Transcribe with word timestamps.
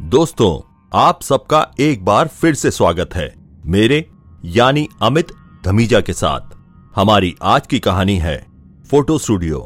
दोस्तों, 0.00 0.60
आप 0.98 1.22
सबका 1.22 1.74
एक 1.80 2.04
बार 2.04 2.28
फिर 2.28 2.54
से 2.54 2.70
स्वागत 2.70 3.14
है 3.14 3.34
मेरे, 3.66 4.10
यानी 4.44 4.88
अमित 5.02 5.32
धमीजा 5.64 6.00
के 6.00 6.12
साथ। 6.12 6.56
हमारी 6.96 7.34
आज 7.42 7.66
की 7.66 7.78
कहानी 7.78 8.16
है 8.16 8.46
फ़ोटो 8.90 9.18
स्टूडियो। 9.18 9.58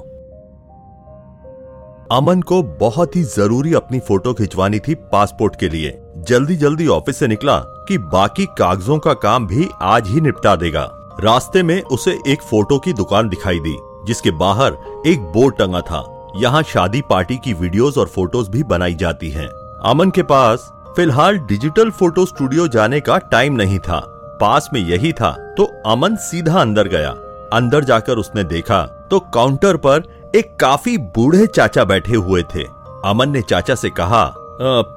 अमन 2.13 2.43
को 2.43 2.63
बहुत 2.81 3.17
ही 3.17 3.23
ज़रूरी 3.23 3.75
अपनी 3.75 4.01
फ़ोटो 4.01 4.35
खिंचवानी 4.35 4.79
थी 4.79 4.95
पासपोर्ट 4.95 5.61
के 5.61 5.69
लिए। 5.69 5.99
जल्दी 6.29 6.57
जल्दी 6.57 6.87
ऑफ़िस 6.87 7.17
से 7.17 7.27
निकला 7.27 7.59
कि 7.89 7.99
बाकी 7.99 8.47
कागजों 8.47 8.99
का 8.99 9.15
काम 9.15 9.47
भी 9.47 9.69
आज 9.83 10.09
ही 10.09 10.21
निपटा 10.21 10.57
देगा। 10.57 10.89
रास्ते 11.21 11.63
में 11.63 11.81
उसे 11.83 12.19
एक 12.27 12.43
फ़ोटो 12.43 12.79
की 12.79 12.93
दुकान 12.93 13.29
दिखाई 13.29 13.61
दी, 13.61 13.77
जिसके 14.07 14.31
बाहर 14.31 15.03
एक 15.07 15.33
बोर्ड 15.33 15.57
टंगा 15.57 15.81
था। 15.81 16.33
यहाँ 16.37 16.63
शादी 16.63 17.03
पार्टी 17.11 17.37
की 17.37 17.53
वीडियोस 17.53 17.99
और 17.99 18.07
फ़ोटोज़ 18.07 18.51
भी 18.51 18.63
बनाई 18.63 18.95
जाती 18.95 19.31
हैं। 19.31 19.49
अमन 19.85 20.11
के 20.11 20.23
पास 20.23 20.61
फ़िलहाल 20.97 21.39
डिजिटल 21.39 21.91
फ़ोटो 21.91 22.25
स्टूडियो 22.27 22.67
जाने 22.69 23.01
का 23.01 23.17
टाइम 23.31 23.55
नहीं 23.55 23.79
था। 23.79 23.99
पास 24.41 24.69
में 24.73 24.81
यही 24.81 25.13
था 25.13 25.31
तो 25.57 25.65
अमन 25.87 26.15
सीधा 26.19 26.61
अंदर 26.61 26.89
गया। 26.89 27.11
अंदर 27.53 27.85
जाकर 27.85 28.19
उसने 28.19 28.45
देखा 28.45 28.81
तो 29.11 29.19
काउंटर 29.35 29.77
पर 29.77 30.33
एक 30.37 30.57
काफ़ी 30.61 30.97
बूढ़े 30.99 31.47
चाचा 31.47 31.85
बैठे 31.85 32.15
हुए 32.15 32.43
थे। 32.55 32.63
अमन 33.05 33.31
ने 33.31 33.43
चाचा 33.43 33.75
से 33.75 33.91
कहा 33.91 34.25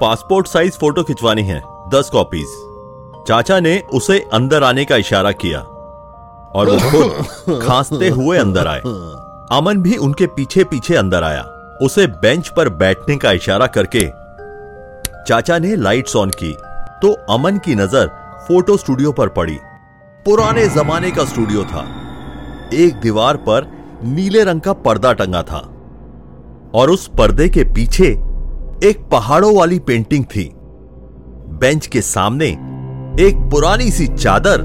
पासपोर्ट 0.02 0.48
साइज़ 0.48 0.78
फ़ोटो 0.80 1.04
खिंचवानी 1.04 1.44
है, 1.44 1.62
दस 1.94 2.09
कॉपीज। 2.09 2.48
चाचा 3.28 3.59
ने 3.59 3.80
उसे 3.94 4.20
अंदर 4.34 4.64
आने 4.64 4.86
का 4.86 4.95
इशारा 4.95 5.31
किया 5.34 5.59
और 5.59 6.70
वो 6.70 6.78
खुद 6.90 7.59
खांसते 7.62 8.09
हुए 8.09 8.38
अंदर 8.38 8.67
आए। 8.67 8.81
अमन 9.52 9.81
भी 9.81 9.98
उनके 9.98 10.28
पीछे 10.30 10.64
पीछे 10.66 10.95
अंदर 10.95 11.23
आया। 11.23 11.42
उसे 11.81 12.08
बेंच 12.16 12.48
पर 12.50 12.70
बैठने 12.76 13.17
का 13.17 13.31
इशारा 13.31 13.67
करके 13.70 14.06
चाचा 15.27 15.58
ने 15.59 15.76
लाइट्स 15.76 16.16
ऑन 16.16 16.30
की 16.30 16.54
तो 17.02 17.11
अमन 17.30 17.58
की 17.58 17.73
नज़र 17.75 18.08
फ़ोटो 18.47 18.75
स्टूडियो 18.78 19.11
पर 19.11 19.30
पड़ी। 19.30 19.58
पुराने 20.25 20.67
जमाने 20.67 21.09
का 21.11 21.25
स्टूडियो 21.25 21.64
था। 21.64 21.81
एक 22.73 23.00
दीवार 23.02 23.38
पर 23.38 23.67
नीले 24.05 24.44
रंग 24.44 24.61
का 24.61 24.73
पर्दा 24.73 25.11
टंगा 25.14 25.42
था। 25.44 25.59
और 26.75 26.89
उस 26.89 27.08
पर्दे 27.08 27.48
के 27.50 27.64
पीछे 27.64 28.08
एक 28.83 29.08
पहाड़ों 29.11 29.55
वाली 29.58 29.80
पेंटिंग 29.80 30.25
थी। 30.25 30.50
बेंच 31.59 31.88
के 31.88 32.02
सामने 32.02 32.48
एक 33.20 33.48
पुरानी 33.52 33.92
सी 33.92 34.08
चादर 34.08 34.61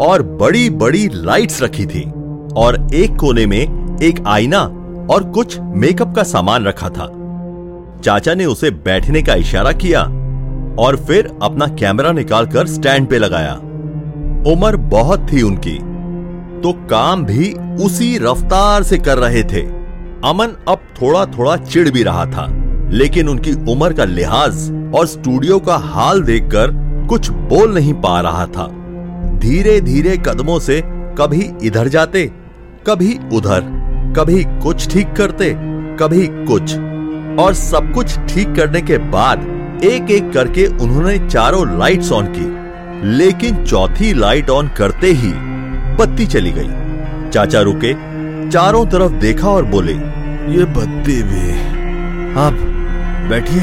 और 0.00 0.22
बड़ी 0.40 0.68
बड़ी 0.70 1.08
लाइट्स 1.14 1.62
रखी 1.62 1.86
थी। 1.86 2.02
और 2.56 2.86
एक 2.94 3.16
कोने 3.16 3.46
में 3.46 3.98
एक 4.02 4.24
आईना 4.26 4.62
और 5.10 5.30
कुछ 5.34 5.58
मेकअप 5.60 6.14
का 6.16 6.22
सामान 6.24 6.64
रखा 6.64 6.88
था। 6.88 7.08
चाचा 8.06 8.34
ने 8.34 8.44
उसे 8.46 8.70
बैठने 8.70 9.20
का 9.22 9.34
इशारा 9.34 9.70
किया 9.74 10.00
और 10.78 10.96
फिर 11.06 11.30
अपना 11.42 11.66
कैमरा 11.76 12.12
निकालकर 12.12 12.66
स्टैंड 12.66 13.08
पे 13.08 13.18
लगाया। 13.18 13.54
उम्र 14.52 14.76
बहुत 14.90 15.26
थी 15.32 15.42
उनकी 15.42 15.74
तो 16.62 16.72
काम 16.90 17.24
भी 17.24 17.52
उसी 17.84 18.16
रफ्तार 18.18 18.82
से 18.82 18.98
कर 18.98 19.18
रहे 19.18 19.42
थे। 19.44 19.62
अमन 20.24 20.54
अब 20.68 20.86
थोड़ा 21.00 21.24
थोड़ा 21.28 21.56
चिढ़ 21.56 21.90
भी 21.90 22.02
रहा 22.02 22.24
था, 22.26 22.46
लेकिन 22.92 23.28
उनकी 23.28 23.52
उम्र 23.72 23.92
का 23.92 24.04
लिहाज 24.04 24.70
और 24.94 25.06
स्टूडियो 25.06 25.58
का 25.58 25.76
हाल 25.86 26.22
देखकर 26.22 26.70
कुछ 27.08 27.30
बोल 27.50 27.74
नहीं 27.74 27.94
पा 28.00 28.20
रहा 28.20 28.46
था। 28.46 28.68
धीरे 29.38 29.80
धीरे 29.82 30.16
कदमों 30.26 30.58
से 30.60 30.80
कभी 31.18 31.50
इधर 31.62 31.88
जाते, 31.88 32.26
कभी 32.86 33.18
उधर, 33.32 33.60
कभी 34.16 34.42
कुछ 34.62 34.88
ठीक 34.88 35.12
करते, 35.12 35.54
कभी 36.00 36.26
कुछ। 36.26 36.76
और 37.38 37.54
सब 37.54 37.92
कुछ 37.92 38.18
ठीक 38.28 38.54
करने 38.54 38.80
के 38.80 38.98
बाद 38.98 39.80
एक 39.84 40.10
एक 40.10 40.32
करके 40.32 40.66
उन्होंने 40.66 41.18
चारों 41.18 41.78
लाइट्स 41.78 42.12
ऑन 42.12 42.26
की। 42.36 42.54
लेकिन 43.08 43.64
चौथी 43.64 44.12
लाइट 44.14 44.50
ऑन 44.50 44.68
करते 44.68 45.06
ही 45.12 45.32
बत्ती 45.96 46.26
चली 46.26 46.52
गई। 46.52 47.30
चाचा 47.30 47.60
रुके, 47.60 47.92
चारों 48.50 48.86
तरफ़ 48.86 49.12
देखा 49.12 49.48
और 49.48 49.64
बोले, 49.64 49.92
ये 50.52 50.64
बत्ती 50.64 51.22
भी। 51.22 51.50
आप 52.38 52.52
बैठिए, 53.30 53.62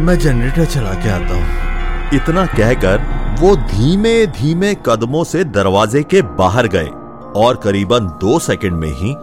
मैं 0.00 0.18
जनरेटर 0.18 0.64
चला 0.64 0.92
के 0.94 1.10
आता 1.10 1.34
हूँ। 1.34 2.10
इतना 2.14 2.46
कहकर 2.46 3.00
वो 3.40 3.56
धीमे 3.56 4.26
धीमे 4.26 4.74
कदमों 4.86 5.24
से 5.24 5.44
दरवाजे 5.44 6.02
के 6.02 6.22
बाहर 6.22 6.66
गए 6.66 6.88
और 7.36 7.60
करीबन 7.64 8.06
दो 8.20 8.38
सेकंड 8.38 8.72
में 8.72 8.92
ही 8.92 9.14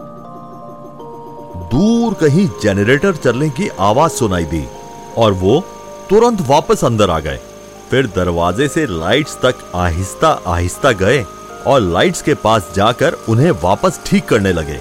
दूर 1.64 2.14
कहीं 2.14 2.48
जनरेटर 2.62 3.14
चलने 3.14 3.48
की 3.50 3.68
आवाज़ 3.80 4.12
सुनाई 4.12 4.44
दी 4.44 4.64
और 5.16 5.32
वो 5.32 5.60
तुरंत 6.10 6.40
वापस 6.40 6.84
अंदर 6.84 7.10
आ 7.10 7.18
गए। 7.18 7.38
फिर 7.90 8.06
दरवाजे 8.06 8.68
से 8.68 8.86
लाइट्स 8.86 9.36
तक 9.36 9.70
आहिस्ता 9.74 10.28
आहिस्ता 10.46 10.92
गए 10.92 11.22
और 11.66 11.80
लाइट्स 11.80 12.22
के 12.22 12.34
पास 12.34 12.72
जाकर 12.76 13.12
उन्हें 13.28 13.50
वापस 13.62 14.00
ठीक 14.06 14.24
करने 14.24 14.52
लगे। 14.52 14.78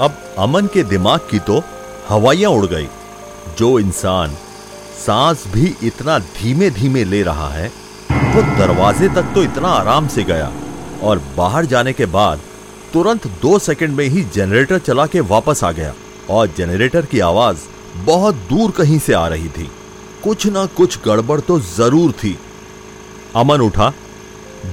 अब 0.00 0.16
अमन 0.38 0.66
के 0.66 0.82
दिमाग 0.84 1.20
की 1.30 1.38
तो 1.38 1.62
हवाइयाँ 2.08 2.50
उड़ 2.50 2.66
गई। 2.66 2.88
जो 3.58 3.78
इंसान 3.78 4.34
सांस 5.06 5.44
भी 5.48 5.74
इतना 5.82 6.18
धीमे 6.18 6.70
धीमे 6.70 7.04
ले 7.04 7.22
रहा 7.22 7.48
है, 7.48 7.68
वो 8.10 8.42
दरवाजे 8.58 9.08
तक 9.08 9.32
तो 9.34 9.42
इतना 9.42 9.68
आराम 9.68 10.08
से 10.08 10.22
गया 10.22 10.50
और 11.02 11.22
बाहर 11.36 11.66
जाने 11.66 11.92
के 11.92 12.06
बाद 12.08 12.40
तुरंत 12.92 13.26
दो 13.42 13.58
सेकंड 13.58 13.96
में 13.96 14.04
ही 14.04 14.22
जनरेटर 14.34 14.78
चला 14.78 15.06
के 15.06 15.20
वापस 15.20 15.64
आ 15.64 15.72
गया। 15.72 15.94
और 16.30 16.52
जनरेटर 16.56 17.06
की 17.06 17.20
आवाज़ 17.22 17.58
बहुत 18.04 18.34
दूर 18.48 18.70
कहीं 18.70 18.98
से 18.98 19.12
आ 19.12 19.26
रही 19.28 19.48
थी। 19.48 19.70
कुछ 20.24 20.46
ना 20.46 20.64
कुछ 20.76 20.98
गड़बड़ 21.04 21.40
तो 21.40 21.58
ज़रूर 21.60 22.12
थी। 22.14 22.36
अमन 23.36 23.60
उठा 23.60 23.92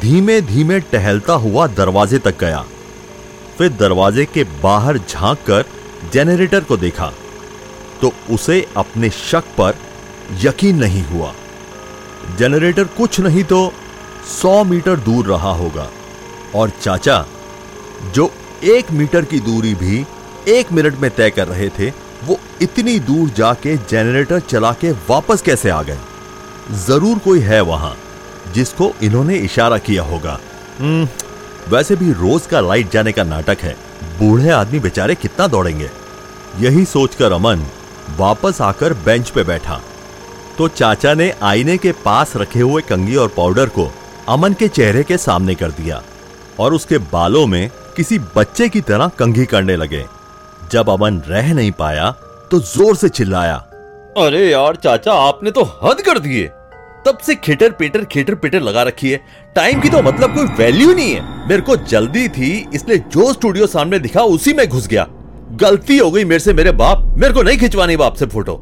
धीमे 0.02 0.40
धीमे 0.44 0.80
टहलता 0.82 1.34
हुआ 1.36 1.68
दरवाजे 1.70 2.20
तक 2.20 2.40
गया। 2.40 2.64
फिर 3.58 3.70
दरवाजे 3.72 4.26
के 4.26 4.44
बाहर 4.64 4.98
झाँक 5.00 5.44
कर 5.48 5.66
जनरेटर 6.14 6.64
को 6.64 6.78
देखा 6.78 7.12
तो 8.02 8.12
उसे 8.30 8.66
अपने 8.78 9.10
शक 9.12 9.44
पर 9.58 9.76
यकीन 10.42 10.78
नहीं 10.78 11.04
हुआ। 11.04 11.34
जनरेटर 12.38 12.84
कुछ 12.98 13.20
नहीं 13.20 13.44
तो 13.44 13.72
सौ 14.32 14.64
मीटर 14.64 15.00
दूर 15.00 15.26
रहा 15.26 15.52
होगा, 15.54 15.88
और 16.56 16.70
चाचा, 16.82 17.26
जो 18.06 18.32
एक 18.66 18.92
मीटर 18.92 19.26
की 19.26 19.40
दूरी 19.42 19.74
भी 19.76 20.04
एक 20.48 20.72
मिनट 20.72 20.96
में 20.96 21.10
तय 21.12 21.30
कर 21.30 21.48
रहे 21.48 21.70
थे 21.70 21.90
वो 22.24 22.40
इतनी 22.62 22.98
दूर 23.00 23.30
जाके 23.30 23.76
जनरेटर 23.90 24.40
चला 24.40 24.72
के 24.74 24.92
वापस 25.10 25.42
कैसे 25.42 25.70
आ 25.70 25.82
गए? 25.82 25.98
ज़रूर 26.86 27.20
कोई 27.20 27.40
है 27.40 27.62
वहाँ 27.62 27.96
जिसको 28.54 28.92
इन्होंने 29.04 29.38
इशारा 29.38 29.78
किया 29.78 30.04
होगा। 30.04 30.40
हम्म, 30.80 31.08
वैसे 31.70 31.96
भी 31.96 32.12
रोज 32.14 32.46
का 32.46 32.60
लाइट 32.60 32.92
जाने 32.92 33.12
का 33.12 33.24
नाटक 33.24 33.58
है। 33.62 33.76
बूढ़े 34.20 34.50
आदमी 34.50 34.80
बेचारे 34.80 35.16
कितना 35.16 35.48
दौड़ेंगे। 35.48 35.90
यही 36.60 36.86
सोचकर 36.86 37.32
अमन 37.32 37.66
वापस 38.18 38.62
आकर 38.62 38.94
बेंच 39.06 39.30
पे 39.30 39.44
बैठा। 39.44 39.80
तो 40.58 40.68
चाचा 40.68 41.14
ने 41.14 41.34
आईने 41.44 41.78
के 41.78 41.92
पास 42.06 42.36
रखे 42.38 42.60
हुए 42.60 42.82
कंगी 42.82 43.16
और 43.16 43.28
पाउडर 43.28 43.70
को 43.70 43.92
अमन 44.30 44.54
के 44.54 44.68
चेहरे 44.68 45.04
के 45.04 45.18
सामने 45.18 45.56
कर 45.56 45.72
दिया 45.72 46.02
और 46.60 46.74
उसके 46.74 46.98
बालों 47.12 47.46
में 47.48 47.70
किसी 47.96 48.20
बच्चे 48.36 48.70
की 48.70 48.82
तरह 48.82 49.12
कंघी 49.20 49.46
करने 49.46 49.76
लगे। 49.76 50.06
जब 50.72 50.90
अमन 50.90 51.22
रह 51.28 51.54
नहीं 51.54 51.72
पाया 51.72 52.12
तो 52.52 52.60
ज़ोर 52.60 52.96
से 52.96 53.10
चिल्लाया। 53.10 53.56
अरे 54.18 54.50
यार 54.52 54.76
चाचा 54.76 55.14
आपने 55.22 55.52
तो 55.52 55.64
हद 55.84 56.02
कर 56.02 56.20
दिए। 56.20 56.50
तब 57.06 57.18
से 57.18 57.36
खिटर 57.36 57.72
पीटर 57.72 58.04
खिटर 58.06 58.36
पीटर 58.36 58.62
लगा 58.62 58.84
रखी 58.84 59.12
है। 59.12 59.18
टाइम 59.56 59.82
की 59.82 59.90
तो 59.90 60.02
मतलब 60.02 60.36
कोई 60.36 60.46
वैल्यू 60.58 60.94
नहीं 60.94 61.14
है। 61.14 61.48
मेरे 61.50 61.62
को 61.62 61.76
जल्दी 61.86 62.28
थी 62.30 62.52
इसलिए 62.74 62.98
जो 63.12 63.32
स्टूडियो 63.34 63.68
सामने 63.68 64.00
दिखा 64.00 64.22
उसी 64.36 64.54
में 64.54 64.68
घुस 64.68 64.88
गया। 64.88 65.08
गलती 65.62 65.98
हो 65.98 66.10
गई 66.12 66.24
मेरे 66.26 66.40
से 66.40 66.54
मेरे 66.54 66.72
बाप। 66.74 67.04
मेरे 67.18 67.34
को 67.34 67.44
नहीं 67.44 67.58
खिंचवानी 67.58 67.98
बाप 67.98 68.14
से 68.14 68.26
फ़ोटो 68.26 68.62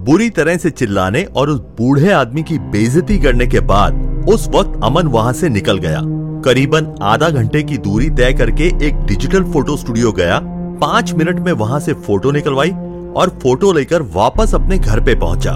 बुरी 0.00 0.28
तरह 0.30 0.56
से 0.56 0.70
चिल्लाने 0.70 1.22
और 1.26 1.50
उस 1.50 1.60
बूढ़े 1.78 2.12
आदमी 2.12 2.42
की 2.42 2.58
बेइज्जती 2.72 3.18
करने 3.18 3.46
के 3.46 3.60
बाद 3.62 4.26
उस 4.28 4.48
वक्त 4.48 4.80
अमन 4.84 5.06
वहाँ 5.08 5.32
से 5.32 5.48
निकल 5.48 5.78
गया। 5.78 6.00
करीबन 6.44 6.94
आधा 7.02 7.28
घंटे 7.30 7.62
की 7.62 7.78
दूरी 7.78 8.08
तय 8.10 8.32
करके 8.32 8.66
एक 8.86 9.04
डिजिटल 9.06 9.44
फ़ोटो 9.52 9.76
स्टूडियो 9.76 10.12
गया 10.12 10.40
पाँच 10.80 11.12
मिनट 11.12 11.38
में 11.38 11.52
वहाँ 11.52 11.80
से 11.80 11.92
फ़ोटो 11.96 12.30
निकलवाई 12.30 12.70
और 13.16 13.38
फ़ोटो 13.42 13.72
लेकर 13.72 14.02
वापस 14.14 14.54
अपने 14.54 14.78
घर 14.78 15.00
पे 15.04 15.14
पहुँचा। 15.14 15.52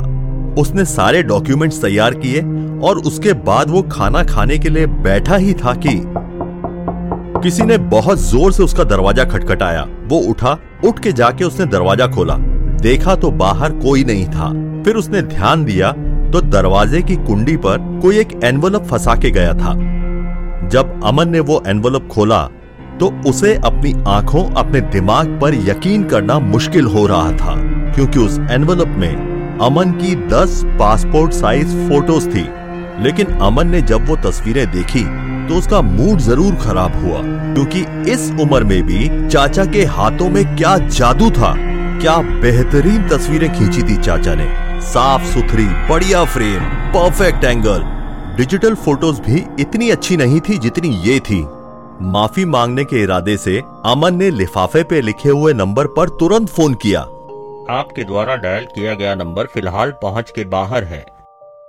उसने 0.60 0.84
सारे 0.84 1.22
डॉक्यूमेंट्स 1.22 1.80
तैयार 1.82 2.14
किए 2.14 2.40
और 2.86 2.98
उसके 2.98 3.32
बाद 3.42 3.70
वो 3.70 3.82
खाना 3.82 4.22
खाने 4.24 4.58
के 4.58 4.68
लिए 4.68 4.86
बैठा 5.02 5.36
ही 5.36 5.54
था 5.54 5.74
कि 5.76 6.00
किसी 7.42 7.62
ने 7.62 7.76
बहुत 7.90 8.18
ज़ोर 8.20 8.52
से 8.52 8.62
उसका 8.62 8.84
दरवाज़ा 8.84 9.24
खटखटाया। 9.24 9.82
वो 10.04 10.18
उठा, 10.30 10.58
उठ 10.84 10.98
के 10.98 11.12
जाके 11.12 11.44
उसने 11.44 11.66
दरवाज़ा 11.66 12.06
खोला। 12.06 12.36
देखा 12.82 13.14
तो 13.14 13.30
बाहर 13.32 13.72
कोई 13.78 14.04
नहीं 14.04 14.26
था। 14.26 14.50
फिर 14.84 14.96
उसने 14.96 15.22
ध्यान 15.24 15.64
दिया 15.64 15.92
तो 16.32 16.40
दरवाजे 16.42 17.02
की 17.02 17.16
कुंडी 17.18 17.56
पर 17.56 17.78
कोई 18.02 18.18
एक 18.18 18.32
एनवलप 18.44 18.84
फंसा 18.84 19.14
के 19.14 19.30
गया 19.30 19.52
था। 19.54 19.74
जब 20.68 21.00
अमन 21.04 21.28
ने 21.28 21.40
वो 21.40 21.62
एनवलप 21.66 22.08
खोला 22.12 22.42
तो 23.00 23.12
उसे 23.26 23.54
अपनी 23.56 23.92
आँखों 24.08 24.44
अपने 24.54 24.80
दिमाग 24.92 25.38
पर 25.40 25.54
यकीन 25.68 26.04
करना 26.04 26.38
मुश्किल 26.40 26.84
हो 26.86 27.06
रहा 27.06 27.32
था, 27.32 27.54
क्योंकि 27.94 28.18
उस 28.18 28.38
एनवलप 28.50 28.94
में 28.98 29.58
अमन 29.60 29.92
की 29.92 30.14
10 30.28 30.62
पासपोर्ट 30.78 31.32
साइज़ 31.32 31.76
फ़ोटोज़ 31.88 32.28
थी। 32.28 32.46
लेकिन 33.02 33.26
अमन 33.42 33.68
ने 33.68 33.80
जब 33.82 34.08
वो 34.08 34.16
तस्वीरें 34.24 34.66
देखी 34.70 35.04
तो 35.42 35.54
उसका 35.54 35.80
मूड 35.82 36.18
ज़रूर 36.20 36.54
खराब 36.56 36.94
हुआ, 36.96 37.20
क्योंकि 37.54 37.80
इस 38.12 38.30
उम्र 38.40 38.64
में 38.64 38.82
भी 38.82 39.28
चाचा 39.28 39.64
के 39.66 39.84
हाथों 39.86 40.28
में 40.30 40.44
क्या 40.56 40.76
जादू 40.78 41.30
था। 41.30 41.54
क्या 42.00 42.16
बेहतरीन 42.42 43.08
तस्वीरें 43.08 43.52
खींची 43.52 43.82
थी 43.82 43.96
चाचा 43.98 44.34
ने। 44.34 44.46
साफ़ 44.82 45.24
सुथरी, 45.24 45.66
बढ़िया 45.88 46.24
frame 46.26 46.62
perfect 46.94 47.44
angle 47.44 47.82
digital 48.36 48.74
photos 48.76 49.20
भी 49.22 49.44
इतनी 49.60 49.90
अच्छी 49.90 50.16
नहीं 50.16 50.40
थी 50.40 50.58
जितनी 50.58 50.88
ये 51.04 51.18
थी। 51.20 51.44
माफ़ी 52.02 52.44
मांगने 52.44 52.84
के 52.84 53.02
इरादे 53.02 53.36
से 53.36 53.58
अमन 53.86 54.14
ने 54.14 54.30
लिफाफे 54.30 54.82
पे 54.82 55.00
लिखे 55.00 55.28
हुए 55.28 55.52
नंबर 55.52 55.86
पर 55.86 56.08
तुरंत 56.20 56.48
फ़ोन 56.48 56.74
किया। 56.74 57.00
आपके 57.70 58.04
द्वारा 58.04 58.36
डायल 58.36 58.64
किया 58.64 58.94
गया 58.94 59.14
नंबर 59.14 59.46
फ़िलहाल 59.46 59.90
पहुँच 60.02 60.30
के 60.30 60.44
बाहर 60.44 60.84
है। 60.84 61.04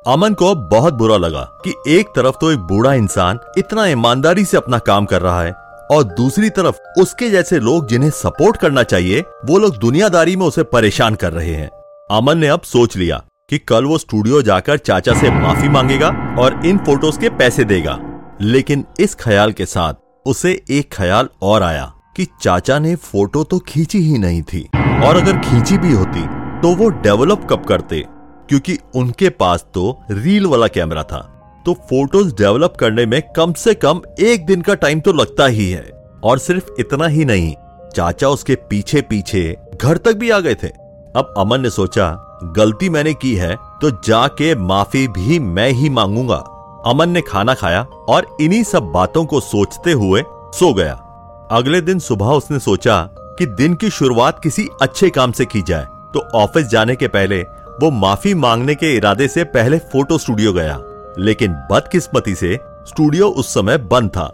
अमन 0.07 0.33
को 0.33 0.53
बहुत 0.69 0.93
बुरा 0.93 1.17
लगा 1.17 1.41
कि 1.65 1.73
एक 1.87 2.07
तरफ़ 2.07 2.35
तो 2.41 2.51
एक 2.51 2.59
बूढ़ा 2.59 2.93
इंसान 2.93 3.39
इतना 3.57 3.85
ईमानदारी 3.87 4.45
से 4.45 4.57
अपना 4.57 4.77
काम 4.77 5.05
कर 5.05 5.21
रहा 5.21 5.43
है 5.43 5.51
और 5.91 6.03
दूसरी 6.03 6.49
तरफ़ 6.49 6.79
उसके 7.01 7.29
जैसे 7.29 7.59
लोग 7.59 7.87
जिन्हें 7.87 8.09
सपोर्ट 8.09 8.57
करना 8.57 8.83
चाहिए 8.83 9.21
वो 9.45 9.57
लोग 9.57 9.77
दुनियादारी 9.77 10.35
में 10.35 10.45
उसे 10.45 10.63
परेशान 10.63 11.15
कर 11.15 11.33
रहे 11.33 11.53
हैं। 11.53 11.69
अमन 12.11 12.37
ने 12.37 12.47
अब 12.47 12.61
सोच 12.61 12.97
लिया 12.97 13.23
कि 13.49 13.57
कल 13.57 13.85
वो 13.85 13.97
स्टूडियो 13.97 14.41
जाकर 14.41 14.77
चाचा 14.77 15.13
से 15.13 15.31
माफ़ी 15.31 15.69
मांगेगा 15.69 16.09
और 16.39 16.65
इन 16.65 16.77
फ़ोटोज़ 16.77 17.19
के 17.19 17.29
पैसे 17.29 17.63
देगा। 17.63 17.99
लेकिन 18.41 18.85
इस 18.99 19.15
ख्याल 19.15 19.51
के 19.51 19.65
साथ 19.65 19.93
उसे 20.25 20.51
एक 20.69 20.93
ख्याल 20.93 21.29
और 21.41 21.63
आया 21.63 21.93
कि 22.17 22.27
चाचा 22.41 22.77
ने 22.79 22.95
फ़ोटो 22.95 23.43
तो 23.43 23.59
खींची 23.59 23.99
ही 23.99 24.17
नहीं 24.17 24.41
थी। 24.43 24.61
और 25.03 25.17
अगर 25.17 25.37
खींची 25.39 25.77
भी 25.77 25.93
होती 25.93 26.21
तो 26.61 26.75
वो 26.75 26.89
डेवलप 26.89 27.47
कब 27.49 27.63
करते? 27.65 28.03
क्योंकि 28.49 28.77
उनके 28.95 29.29
पास 29.29 29.65
तो 29.73 29.99
रील 30.11 30.45
वाला 30.45 30.67
कैमरा 30.67 31.03
था। 31.03 31.19
तो 31.65 31.73
फ़ोटोज़ 31.73 32.33
डेवलप 32.35 32.73
करने 32.79 33.05
में 33.05 33.21
कम 33.35 33.53
से 33.53 33.73
कम 33.73 34.01
एक 34.19 34.45
दिन 34.45 34.61
का 34.61 34.73
टाइम 34.75 34.99
तो 34.99 35.13
लगता 35.13 35.45
ही 35.45 35.69
है। 35.71 35.83
और 36.23 36.37
सिर्फ़ 36.37 36.69
इतना 36.79 37.07
ही 37.07 37.25
नहीं, 37.25 37.53
चाचा 37.95 38.29
उसके 38.29 38.55
पीछे 38.69 39.01
पीछे 39.01 39.57
घर 39.81 39.97
तक 39.97 40.13
भी 40.13 40.29
आ 40.29 40.39
गए 40.39 40.55
थे। 40.55 40.67
अब 41.15 41.33
अमन 41.37 41.61
ने 41.61 41.69
सोचा, 41.69 42.09
गलती 42.57 42.89
मैंने 42.89 43.13
की 43.13 43.35
है 43.35 43.55
तो 43.81 43.89
जाके 44.05 44.55
माफ़ी 44.55 45.07
भी 45.07 45.39
मैं 45.39 45.69
ही 45.71 45.89
मांगूँगा। 45.89 46.43
अमन 46.85 47.09
ने 47.09 47.21
खाना 47.21 47.53
खाया 47.53 47.81
और 48.09 48.35
इन्हीं 48.41 48.63
सब 48.63 48.91
बातों 48.91 49.25
को 49.25 49.39
सोचते 49.39 49.91
हुए 49.91 50.23
सो 50.53 50.73
गया। 50.73 50.93
अगले 51.51 51.81
दिन 51.81 51.99
सुबह 51.99 52.25
उसने 52.27 52.59
सोचा 52.59 53.01
कि 53.39 53.45
दिन 53.47 53.73
की 53.73 53.89
शुरुआत 53.89 54.39
किसी 54.43 54.67
अच्छे 54.81 55.09
काम 55.09 55.31
से 55.31 55.45
की 55.45 55.61
जाए 55.61 55.85
तो 56.13 56.19
ऑफ़िस 56.35 56.67
जाने 56.67 56.95
के 56.95 57.07
पहले 57.07 57.41
वो 57.81 57.89
माफ़ी 57.91 58.33
मांगने 58.33 58.75
के 58.75 58.95
इरादे 58.97 59.27
से 59.27 59.43
पहले 59.45 59.77
फ़ोटो 59.91 60.17
स्टूडियो 60.17 60.53
गया, 60.53 60.79
लेकिन 61.19 61.53
बदकिस्मती 61.71 62.35
से 62.35 62.57
स्टूडियो 62.87 63.29
उस 63.29 63.53
समय 63.53 63.77
बंद 63.77 64.09
था। 64.09 64.25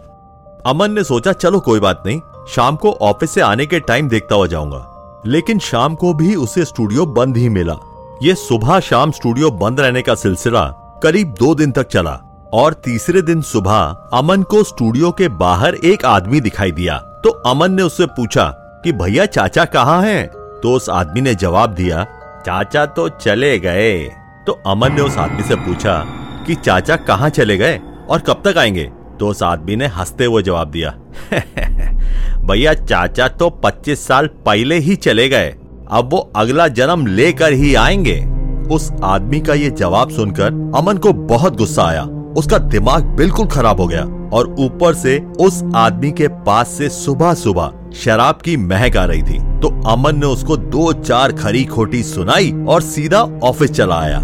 अमन 0.66 0.92
ने 0.92 1.04
सोचा, 1.04 1.32
चलो 1.32 1.60
कोई 1.60 1.80
बात 1.80 2.02
नहीं, 2.06 2.20
शाम 2.48 2.76
को 2.76 2.92
ऑफ़िस 2.92 3.30
से 3.30 3.40
आने 3.40 3.66
के 3.66 3.80
टाइम 3.80 4.08
देखता 4.08 4.34
हुआ 4.34 4.46
जाऊँगा। 4.46 5.22
लेकिन 5.26 5.58
शाम 5.58 5.94
को 5.94 6.12
भी 6.14 6.34
उसे 6.36 6.64
स्टूडियो 6.64 7.06
बंद 7.08 7.36
ही 7.36 7.48
मिला। 7.48 7.76
ये 8.22 8.34
सुबह 8.36 8.80
शाम 8.80 9.10
स्टूडियो 9.10 9.50
बंद 9.52 9.80
रहने 9.80 10.02
का 10.02 10.14
सिलसिला 10.14 10.64
करीब 11.02 11.34
दो 11.38 11.54
दिन 11.54 11.72
तक 11.72 11.88
चला। 11.88 12.20
और 12.52 12.74
तीसरे 12.74 13.22
दिन 13.22 13.42
सुबह 13.42 13.96
अमन 14.12 14.42
को 14.42 14.62
स्टूडियो 14.62 15.10
के 15.10 15.28
बाहर 15.28 15.74
एक 15.74 16.04
आदमी 16.04 16.40
दिखाई 16.40 16.72
दिया। 16.72 16.98
तो 16.98 17.30
अमन 17.30 17.72
ने 17.72 17.82
उससे 17.82 18.06
पूछा 18.06 18.44
कि, 18.84 18.92
भैया, 18.92 19.26
चाचा 19.26 19.64
कहाँ 19.64 20.02
हैं? 20.02 20.26
तो 20.62 20.72
उस 20.72 20.90
आदमी 20.90 21.20
ने 21.20 21.34
जवाब 21.34 21.70
दिया, 21.70 22.04
चाचा 22.46 22.86
तो 22.86 23.08
चले 23.08 23.58
गए। 23.58 23.98
तो 24.46 24.60
अमन 24.66 24.92
ने 24.92 25.00
उस 25.00 25.16
आदमी 25.16 25.42
से 25.42 25.54
पूछा 25.54 26.04
कि, 26.46 26.54
चाचा 26.54 26.96
कहाँ 26.96 27.28
चले 27.28 27.56
गए 27.56 27.80
और 28.10 28.18
कब 28.18 28.42
तक 28.44 28.58
आएँगे? 28.58 28.92
तो 29.20 29.28
उस 29.28 29.42
आदमी 29.42 29.76
ने 29.76 29.86
हँसते 29.86 30.24
हुए 30.24 30.42
जवाब 30.42 30.70
दिया, 30.70 30.94
भैया, 32.38 32.74
चाचा 32.74 33.28
तो 33.28 33.50
25 33.50 34.06
साल 34.06 34.26
पहले 34.26 34.78
ही 34.78 34.96
चले 34.96 35.28
गए, 35.28 35.54
अब 35.90 36.10
वो 36.12 36.32
अगला 36.36 36.68
जन्म 36.68 37.06
लेकर 37.06 37.52
ही 37.52 37.74
आएँगे। 37.74 38.26
उस 38.74 38.92
आदमी 39.04 39.40
का 39.40 39.54
ये 39.54 39.70
जवाब 39.70 40.10
सुनकर 40.10 40.46
अमन 40.76 40.96
को 40.96 41.12
बहुत 41.12 41.56
गुस्सा 41.56 41.82
आया। 41.82 42.08
उसका 42.36 42.58
दिमाग 42.58 43.04
बिल्कुल 43.04 43.46
खराब 43.46 43.80
हो 43.80 43.86
गया 43.86 44.02
और 44.32 44.56
ऊपर 44.58 44.94
से 44.94 45.18
उस 45.40 45.64
आदमी 45.76 46.10
के 46.10 46.28
पास 46.28 46.68
से 46.68 46.88
सुबह 46.88 47.34
सुबह 47.34 47.70
शराब 47.94 48.34
की 48.34 48.56
महक 48.56 48.96
आ 48.96 49.04
रही 49.04 49.22
थी। 49.22 49.38
तो 49.38 49.82
अमन 49.88 50.16
ने 50.16 50.26
उसको 50.26 50.56
दो 50.56 50.92
चार 50.92 51.32
खरी 51.32 51.64
खोटी 51.64 52.02
सुनाई 52.02 52.52
और 52.68 52.80
सीधा 52.80 53.40
ऑफ़िस 53.42 53.70
चला 53.70 53.94
आया। 53.94 54.20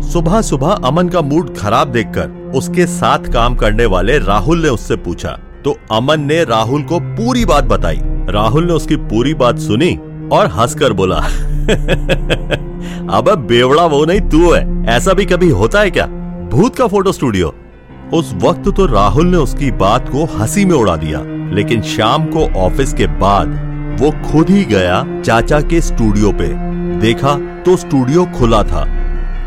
सुबह 0.00 0.42
सुबह 0.42 0.68
अमन 0.68 1.08
का 1.08 1.20
मूड 1.20 1.56
खराब 1.56 1.88
देखकर 1.88 2.52
उसके 2.54 2.86
साथ 2.86 3.18
काम 3.18 3.54
करने 3.54 3.86
वाले 3.86 4.18
राहुल 4.18 4.62
ने 4.62 4.68
उससे 4.68 4.96
पूछा। 4.96 5.38
तो 5.64 5.76
अमन 5.92 6.20
ने 6.20 6.44
राहुल 6.44 6.82
को 6.82 7.00
पूरी 7.00 7.44
बात 7.44 7.64
बताई। 7.64 8.00
राहुल 8.04 8.64
ने 8.64 8.72
उसकी 8.72 8.96
पूरी 8.96 9.34
बात 9.34 9.58
सुनी 9.58 10.00
और 10.32 10.46
हंसकर 10.46 10.92
बोला, 10.92 11.16
अब 13.16 13.46
बेवड़ा 13.48 13.86
वो 13.86 14.04
नहीं, 14.04 14.20
तू 14.20 14.52
है। 14.52 14.84
ऐसा 14.86 15.12
भी 15.12 15.24
कभी 15.24 15.50
होता 15.50 15.80
है 15.80 15.90
क्या? 15.90 16.08
भूत 16.56 16.76
का 16.76 16.86
फ़ोटो 16.86 17.12
स्टूडियो। 17.12 17.48
उस 18.14 18.32
वक्त 18.34 18.68
तो 18.76 18.84
राहुल 18.86 19.26
ने 19.26 19.36
उसकी 19.36 19.70
बात 19.70 20.08
को 20.08 20.24
हँसी 20.24 20.64
में 20.64 20.74
उड़ा 20.74 20.94
दिया, 20.96 21.20
लेकिन 21.54 21.82
शाम 21.82 22.24
को 22.26 22.44
ऑफ़िस 22.58 22.94
के 22.94 23.06
बाद 23.06 23.48
वो 24.00 24.10
खुद 24.22 24.50
ही 24.50 24.64
गया 24.64 25.02
चाचा 25.20 25.60
के 25.60 25.80
स्टूडियो 25.80 26.32
पे। 26.32 26.48
देखा 27.00 27.34
तो 27.62 27.76
स्टूडियो 27.76 28.24
खुला 28.38 28.62
था। 28.62 28.84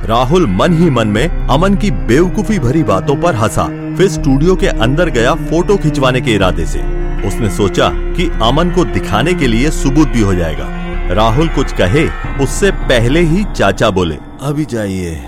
राहुल 0.05 0.45
मन 0.47 0.73
ही 0.73 0.89
मन 0.89 1.07
में 1.07 1.27
अमन 1.27 1.75
की 1.75 1.91
बेवकूफ़ी 1.91 2.59
भरी 2.59 2.83
बातों 2.83 3.15
पर 3.15 3.35
हंसा, 3.35 3.65
फिर 3.95 4.07
स्टूडियो 4.07 4.55
के 4.55 4.67
अंदर 4.67 5.09
गया 5.09 5.33
फ़ोटो 5.33 5.77
खिंचवाने 5.77 6.21
के 6.21 6.33
इरादे 6.33 6.65
से। 6.65 6.79
उसने 7.27 7.49
सोचा 7.49 7.89
कि 7.89 8.29
अमन 8.43 8.71
को 8.71 8.85
दिखाने 8.85 9.33
के 9.33 9.47
लिए 9.47 9.71
सबूत 9.71 10.07
भी 10.07 10.21
हो 10.21 10.35
जाएगा। 10.35 10.69
राहुल 11.13 11.47
कुछ 11.47 11.73
कहे, 11.73 12.07
उससे 12.43 12.71
पहले 12.71 13.21
ही 13.21 13.43
चाचा 13.55 13.89
बोले, 13.89 14.17
अभी 14.41 14.65
जाइए। 14.65 15.19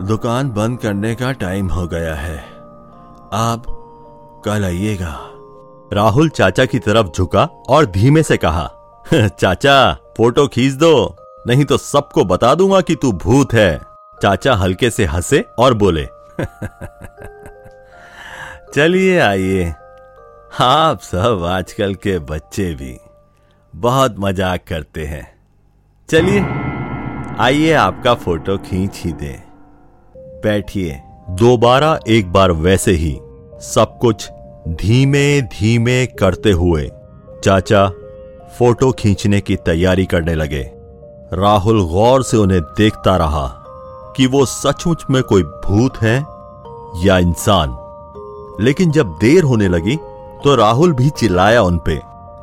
दुकान 0.00 0.50
बंद 0.50 0.78
करने 0.78 1.14
का 1.14 1.32
टाइम 1.32 1.68
हो 1.68 1.86
गया 1.86 2.14
है। 2.14 2.38
आप 3.32 3.62
कल 4.44 4.64
आइएगा। 4.64 5.30
राहुल 5.92 6.28
चाचा 6.28 6.64
की 6.64 6.78
तरफ़ 6.78 7.06
झुका 7.16 7.44
और 7.68 7.86
धीमे 7.86 8.22
से 8.22 8.36
कहा 8.36 8.70
चाचा, 9.12 9.92
फ़ोटो 10.16 10.46
खींच 10.48 10.72
दो, 10.72 11.16
नहीं 11.46 11.64
तो 11.64 11.76
सबको 11.76 12.24
बता 12.24 12.54
दूँगा 12.54 12.80
कि 12.80 12.94
तू 12.94 13.12
भूत 13.12 13.54
है। 13.54 13.80
चाचा 14.22 14.54
हल्के 14.54 14.90
से 14.90 15.04
हंसे 15.04 15.44
और 15.58 15.74
बोले 15.74 16.06
चलिए 18.74 19.18
आइए। 19.18 19.74
आप 20.60 21.00
सब 21.00 21.44
आजकल 21.44 21.94
के 21.94 22.18
बच्चे 22.18 22.74
भी 22.74 23.00
बहुत 23.74 24.16
मज़ाक 24.18 24.60
करते 24.68 25.04
हैं। 25.04 25.34
चलिए, 26.08 26.40
आइए 27.38 27.72
आपका 27.72 28.14
फ़ोटो 28.14 28.58
खींच 28.58 29.00
ही 29.04 29.12
दे। 29.12 29.43
बैठिए। 30.44 31.00
दोबारा 31.30 31.98
एक 32.08 32.32
बार 32.32 32.52
वैसे 32.52 32.92
ही 32.92 33.12
सब 33.62 33.98
कुछ 34.00 34.28
धीमे 34.68 35.40
धीमे 35.42 36.06
करते 36.06 36.50
हुए 36.52 36.90
चाचा 37.44 37.86
फ़ोटो 38.58 38.90
खींचने 38.92 39.40
की 39.40 39.56
तैयारी 39.56 40.04
करने 40.06 40.34
लगे। 40.34 40.62
राहुल 41.32 41.80
गौर 41.82 42.22
से 42.22 42.36
उन्हें 42.36 42.60
देखता 42.60 43.16
रहा 43.16 43.46
कि 44.16 44.26
वो 44.26 44.44
सचमुच 44.46 45.04
में 45.10 45.22
कोई 45.22 45.42
भूत 45.42 45.96
है 46.02 46.16
या 47.04 47.18
इंसान। 47.18 47.76
लेकिन 48.60 48.90
जब 48.90 49.16
देर 49.20 49.44
होने 49.44 49.68
लगी 49.68 49.96
तो 50.44 50.54
राहुल 50.54 50.92
भी 50.92 51.10
चिल्लाया 51.10 51.62
उनपे 51.62 51.94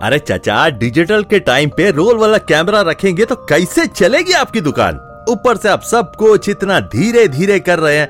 अरे 0.01 0.20
चाचा, 0.20 0.70
डिजिटल 0.70 1.24
के 1.24 1.39
टाइम 1.39 1.70
पे 1.70 1.91
रोल 1.91 2.17
वाला 2.17 2.38
कैमरा 2.38 2.81
रखेंगे 2.81 3.25
तो 3.25 3.36
कैसे 3.50 3.86
चलेगी 3.88 4.34
आपकी 4.34 4.62
दुकान? 4.62 5.00
ऊपर 5.32 5.58
से 5.58 5.70
आप 5.70 5.82
सब 5.82 6.16
कुछ 6.16 6.50
इतना 6.50 6.80
धीरे 6.80 7.28
धीरे 7.28 7.60
कर 7.60 7.80
रहे 7.80 7.98
हैं। 7.98 8.08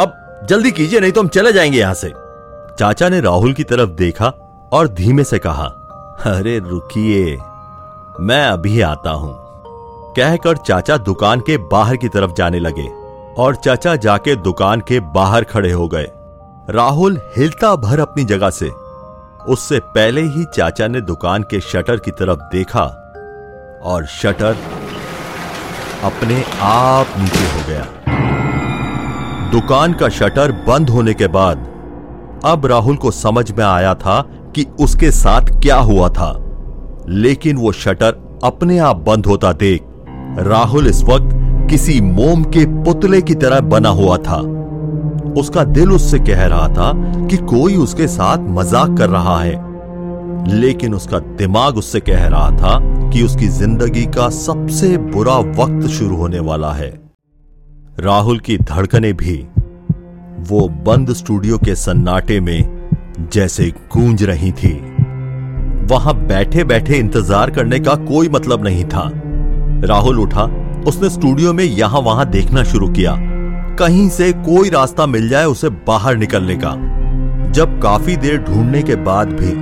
अब 0.00 0.40
जल्दी 0.44 0.70
कीजिए, 0.70 1.00
नहीं 1.00 1.12
तो 1.12 1.20
हम 1.20 1.28
चले 1.28 1.52
जाएँगे 1.52 1.78
यहाँ 1.78 1.94
से। 1.94 2.12
चाचा 2.78 3.08
ने 3.08 3.20
राहुल 3.20 3.52
की 3.52 3.64
तरफ़ 3.64 3.90
देखा 3.90 4.28
और 4.72 4.88
धीमे 4.88 5.24
से 5.24 5.38
कहा, 5.38 5.64
अरे, 6.26 6.58
रुकिए। 6.58 7.38
मैं 8.20 8.46
अभी 8.46 8.80
आता 8.80 9.10
हूँ। 9.10 9.44
कहकर 10.16 10.56
चाचा 10.56 10.96
दुकान 10.96 11.40
के 11.40 11.56
बाहर 11.56 11.96
की 11.96 12.08
तरफ़ 12.08 12.32
जाने 12.32 12.58
लगे 12.58 12.88
और 13.38 13.56
चाचा 13.56 13.96
जाके 13.96 14.36
दुकान 14.36 14.80
के 14.80 15.00
बाहर 15.00 15.44
खड़े 15.44 15.72
हो 15.72 15.88
गए। 15.88 16.10
राहुल 16.70 17.20
हिलता 17.36 17.76
भर 17.76 18.00
अपनी 18.00 18.24
जगह 18.24 18.50
से। 18.50 18.70
उससे 19.48 19.78
पहले 19.78 20.20
ही 20.20 20.44
चाचा 20.44 20.88
ने 20.88 21.00
दुकान 21.00 21.42
के 21.42 21.60
शटर 21.60 21.96
की 21.96 22.10
तरफ़ 22.10 22.38
देखा 22.38 23.00
और 23.84 24.06
शटर 24.06 24.56
अपने 26.04 26.42
आप 26.60 27.06
नीचे 27.18 27.44
हो 27.44 27.60
गया। 27.68 27.84
दुकान 29.50 29.92
का 29.92 30.08
शटर 30.08 30.52
बंद 30.66 30.90
होने 30.90 31.14
के 31.14 31.26
बाद, 31.26 31.58
अब 32.44 32.66
राहुल 32.66 32.96
को 32.96 33.10
समझ 33.10 33.50
में 33.50 33.64
आया 33.64 33.94
था 33.94 34.20
कि 34.54 34.66
उसके 34.80 35.10
साथ 35.10 35.60
क्या 35.62 35.76
हुआ 35.76 36.08
था। 36.08 36.32
लेकिन 37.08 37.56
वो 37.56 37.72
शटर 37.72 38.40
अपने 38.44 38.78
आप 38.78 38.96
बंद 38.96 39.26
होता 39.26 39.52
देख, 39.52 39.82
राहुल 40.38 40.86
इस 40.86 41.02
वक्त 41.02 41.30
किसी 41.70 42.00
मोम 42.00 42.44
के 42.44 42.64
पुतले 42.84 43.22
की 43.22 43.34
तरह 43.34 43.60
बना 43.60 43.88
हुआ 43.88 44.16
था। 44.16 44.36
उसका 45.40 45.64
दिल 45.64 45.92
उससे 45.92 46.18
कह 46.18 46.46
रहा 46.46 46.68
था 46.68 46.92
कि 47.26 47.36
कोई 47.36 47.76
उसके 47.76 48.06
साथ 48.08 48.38
मज़ाक 48.50 48.96
कर 48.98 49.08
रहा 49.08 49.40
है। 49.40 49.62
लेकिन 50.50 50.94
उसका 50.94 51.18
दिमाग 51.18 51.76
उससे 51.76 52.00
कह 52.00 52.26
रहा 52.26 52.50
था 52.50 52.78
कि 53.14 53.22
उसकी 53.22 53.46
ज़िंदगी 53.48 54.04
का 54.06 54.28
सबसे 54.28 54.96
बुरा 54.98 55.36
वक्त 55.58 55.86
शुरू 55.88 56.16
होने 56.16 56.38
वाला 56.40 56.72
है। 56.72 56.88
राहुल 58.00 58.38
की 58.38 58.56
धड़कने 58.60 59.12
भी 59.12 59.36
वो 60.48 60.66
बंद 60.86 61.12
स्टूडियो 61.12 61.58
के 61.58 61.74
सन्नाटे 61.74 62.40
में 62.40 62.88
जैसे 63.32 63.70
गूंज 63.92 64.22
रही 64.22 64.50
थी। 64.52 64.72
वहाँ 65.86 66.14
बैठे 66.26 66.64
बैठे 66.64 66.98
इंतज़ार 66.98 67.50
करने 67.50 67.80
का 67.80 67.94
कोई 68.04 68.28
मतलब 68.28 68.64
नहीं 68.64 68.84
था। 68.84 69.10
राहुल 69.86 70.20
उठा, 70.20 70.44
उसने 70.88 71.10
स्टूडियो 71.10 71.52
में 71.52 71.64
यहाँ 71.64 72.00
वहाँ 72.00 72.28
देखना 72.30 72.64
शुरू 72.64 72.88
किया। 72.88 73.16
कहीं 73.78 74.08
से 74.10 74.32
कोई 74.44 74.70
रास्ता 74.70 75.06
मिल 75.06 75.28
जाए 75.28 75.44
उसे 75.44 75.68
बाहर 75.86 76.16
निकलने 76.16 76.56
का। 76.56 76.76
जब 77.52 77.80
काफ़ी 77.82 78.16
देर 78.16 78.42
ढूँढने 78.42 78.82
के 78.82 78.96
बाद 79.04 79.32
भी 79.32 79.56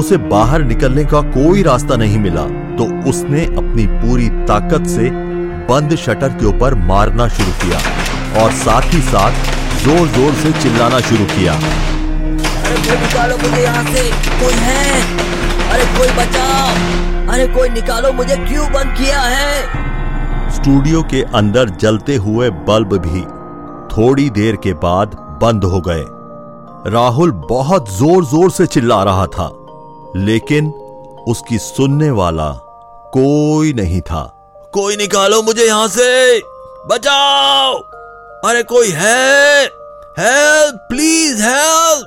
उसे 0.00 0.16
बाहर 0.30 0.64
निकलने 0.64 1.04
का 1.04 1.20
कोई 1.32 1.62
रास्ता 1.62 1.96
नहीं 1.96 2.18
मिला। 2.18 2.48
तो 2.80 2.84
उसने 3.08 3.44
अपनी 3.44 3.86
पूरी 3.94 4.28
ताकत 4.48 4.86
से 4.88 5.08
बंद 5.66 5.94
शटर 5.96 6.28
के 6.34 6.46
ऊपर 6.46 6.74
मारना 6.84 7.26
शुरू 7.30 7.52
किया 7.62 7.78
और 8.42 8.52
साथ 8.60 8.94
ही 8.94 9.00
साथ 9.08 9.48
ज़ोर 9.82 10.06
ज़ोर 10.08 10.32
से 10.34 10.52
चिल्लाना 10.52 11.00
शुरू 11.08 11.24
किया। 11.26 11.54
अरे 11.54 12.78
कोई 12.78 12.96
निकालो 13.00 13.36
मुझे 13.42 13.62
यहाँ 13.62 13.84
से। 13.84 14.04
कोई 14.40 14.54
है? 14.60 14.86
अरे 15.72 15.84
कोई 15.98 16.08
बचाओ। 16.16 17.32
अरे 17.32 17.46
कोई 17.48 17.68
निकालो 17.68 18.12
मुझे। 18.12 18.36
क्यों 18.38 18.66
बंद 18.72 18.96
किया 18.98 19.20
है? 19.20 19.52
स्टूडियो 20.52 21.02
के 21.12 21.22
अंदर 21.34 21.70
जलते 21.82 22.16
हुए 22.24 22.50
बल्ब 22.68 22.96
भी 22.98 23.22
थोड़ी 23.94 24.28
देर 24.30 24.56
के 24.64 24.72
बाद 24.86 25.16
बंद 25.42 25.64
हो 25.64 25.80
गए। 25.88 26.04
राहुल 26.90 27.30
बहुत 27.50 27.92
ज़ोर 27.98 28.24
ज़ोर 28.24 28.50
से 28.50 28.66
चिल्ला 28.68 29.02
रहा 29.02 29.26
था 29.28 29.50
लेकिन 30.16 30.72
उसकी 31.28 31.58
सुनने 31.58 32.10
वाला 32.12 32.50
कोई 33.12 33.72
नहीं 33.72 34.00
था। 34.00 34.22
कोई 34.74 34.96
निकालो 34.96 35.42
मुझे 35.42 35.64
यहाँ 35.64 35.88
से। 35.88 36.38
बचाओ। 36.86 37.74
अरे 38.44 38.62
कोई 38.62 38.88
है? 38.90 39.64
हेल्प 40.18 40.86
प्लीज़ 40.88 41.42
हेल्प 41.42 42.06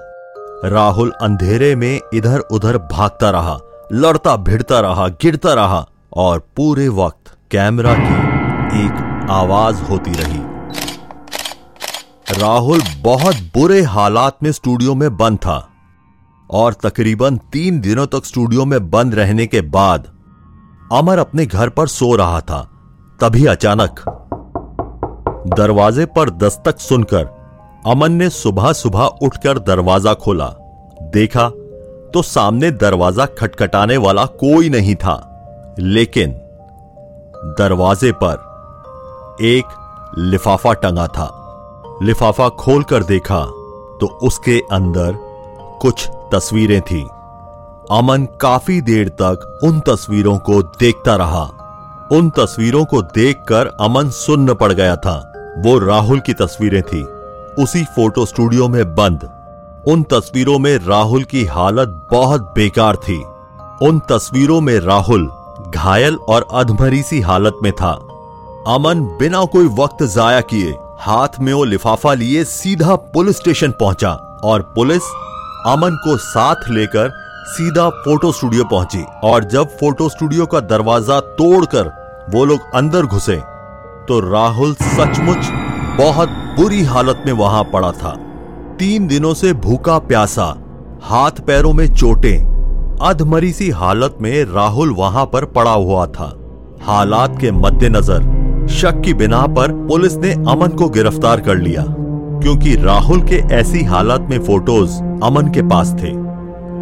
राहुल 0.66 1.12
अंधेरे 1.22 1.76
में 1.76 2.02
इधर 2.14 2.40
उधर 2.40 2.78
भागता 2.78 3.30
रहा 3.30 3.60
लड़ता 3.94 4.36
भिड़ता 4.36 4.80
रहा 4.80 5.08
गिरता 5.08 5.54
रहा 5.54 5.88
और 6.18 6.40
पूरे 6.40 6.88
वक्त 6.88 7.38
कैमरा 7.52 7.94
की 7.94 8.18
एक 8.86 9.28
आवाज़ 9.30 9.76
होती 9.76 10.12
रही। 10.12 10.42
राहुल 12.42 12.82
बहुत 12.98 13.36
बुरे 13.36 13.82
हालात 13.82 14.38
में 14.44 14.52
स्टूडियो 14.52 14.96
में 14.96 15.18
बंद 15.18 15.38
था 15.38 15.70
और 16.52 16.74
तकरीबन 16.74 17.38
तीन 17.38 17.82
दिनों 17.82 18.08
तक 18.08 18.26
स्टूडियो 18.26 18.66
में 18.66 18.90
बंद 18.92 19.16
रहने 19.16 19.48
के 19.48 19.62
बाद 19.62 20.13
अमर 20.94 21.18
अपने 21.20 21.46
घर 21.46 21.70
पर 21.70 21.88
सो 21.88 22.16
रहा 22.16 22.40
था। 22.42 22.62
तभी 23.20 23.46
अचानक 23.46 24.00
दरवाजे 25.58 26.06
पर 26.08 26.30
दस्तक 26.40 26.80
सुनकर 26.80 27.26
अमन 27.86 28.12
ने 28.12 28.30
सुबह 28.30 28.72
सुबह 28.74 29.04
उठकर 29.24 29.60
दरवाज़ा 29.60 30.14
खोला। 30.16 30.48
देखा 31.14 31.48
तो 32.14 32.22
सामने 32.22 32.70
दरवाज़ा 32.74 33.26
खटखटाने 33.40 33.98
वाला 33.98 34.26
कोई 34.42 34.70
नहीं 34.70 34.96
था, 34.96 35.16
लेकिन 35.80 36.32
दरवाजे 37.58 38.12
पर 38.24 39.42
एक 39.46 39.66
लिफाफा 40.20 40.74
टंगा 40.76 41.08
था। 41.08 41.30
लिफाफा 42.04 42.50
खोलकर 42.60 43.04
देखा 43.06 43.44
तो 44.00 44.08
उसके 44.24 44.60
अंदर 44.72 45.18
कुछ 45.82 46.08
तस्वीरें 46.34 46.82
थी। 46.82 47.04
अमन 47.92 48.28
काफ़ी 48.42 48.82
देर 48.82 49.10
तक 49.10 49.60
उन 49.64 49.80
तस्वीरों 49.80 50.38
को 50.38 50.64
देखता 50.64 51.16
रहा। 51.16 51.44
उन 52.12 52.30
तस्वीरों 52.30 52.86
को 52.86 53.02
देखकर 53.02 53.68
अमन 53.82 54.10
सुन्न 54.10 54.54
पड़ 54.54 54.74
गया 54.74 54.96
था। 54.96 55.34
वो 55.58 55.80
राहुल 55.80 56.20
की 56.20 56.34
तस्वीरें 56.34 56.82
थी। 56.84 57.04
उसी 57.64 57.84
फ़ोटो 57.84 58.26
स्टूडियो 58.26 58.68
में 58.68 58.96
बंद। 58.96 59.30
उन 59.88 60.04
तस्वीरों 60.04 60.60
में 60.60 60.80
राहुल 60.88 61.24
की 61.24 61.46
हालत 61.46 62.08
बहुत 62.12 62.42
बेकार 62.42 62.96
थी। 62.96 63.24
उन 63.82 64.00
तस्वीरों 64.00 64.62
में 64.62 64.80
राहुल 64.80 65.32
घायल 65.76 66.16
और 66.16 66.48
अधमरी 66.54 67.02
सी 67.02 67.22
हालत 67.22 67.54
में 67.64 67.74
था। 67.74 67.92
अमन 68.68 69.18
बिना 69.20 69.46
कोई 69.46 69.68
वक्त 69.68 70.04
जाया 70.04 70.42
किए 70.42 70.78
हाथ 71.00 71.40
में 71.40 71.54
वो 71.54 71.64
लिफाफा 71.64 72.14
लिए 72.14 72.44
सीधा 72.44 72.96
पुलिस 72.96 73.38
स्टेशन 73.38 73.72
पहुँचा 73.72 74.12
और 74.44 74.62
पुलिस 74.62 75.02
अमन 75.66 75.96
को 75.96 76.18
साथ 76.18 76.56
लेकर 76.70 77.23
सीधा 77.46 77.90
फ़ोटो 78.04 78.32
स्टूडियो 78.32 78.64
पहुँची 78.66 79.02
और 79.24 79.44
जब 79.44 79.70
फ़ोटो 79.80 80.08
स्टूडियो 80.10 80.46
का 80.46 80.60
दरवाज़ा 80.60 81.20
तोड़कर 81.38 81.90
वो 82.30 82.44
लोग 82.46 82.72
अंदर 82.76 83.06
घुसे 83.06 83.36
तो 84.08 84.20
राहुल 84.24 84.74
सचमुच 84.74 85.50
बहुत 85.98 86.30
बुरी 86.58 86.82
हालत 86.84 87.24
में 87.26 87.34
वहाँ 87.34 87.64
पड़ा 87.64 87.92
था। 87.94 88.16
तीन 88.80 89.08
दिनों 89.08 89.34
से 89.34 89.54
भूखा 89.56 89.98
प्यासा, 90.02 90.46
हाथ 91.04 91.42
पैरों 91.48 91.74
में 91.74 91.86
चोटें 91.94 92.98
अधमरी 93.02 93.52
सी 93.54 93.70
हालत 93.72 94.18
में 94.22 94.44
राहुल 94.46 94.94
वहाँ 94.94 95.26
पर 95.26 95.46
पड़ा 95.52 95.72
हुआ 95.72 96.06
था। 96.08 96.32
हालात 96.84 97.38
के 97.42 97.52
मद्देनजर, 97.52 98.68
शक 98.72 99.02
की 99.06 99.14
बिना 99.14 99.46
पर 99.50 99.72
पुलिस 99.88 100.16
ने 100.16 100.34
अमन 100.52 100.76
को 100.78 100.90
गिरफ़्तार 100.90 101.42
कर 101.42 101.58
लिया, 101.58 101.86
क्योंकि 102.42 102.76
राहुल 102.78 103.22
के 103.22 103.46
ऐसी 103.56 103.84
हालत 103.86 104.28
में 104.30 104.40
फ़ोटोज़ 104.40 105.02
अमन 105.24 105.52
के 105.54 105.62
पास 105.70 105.94
थे। 105.94 106.23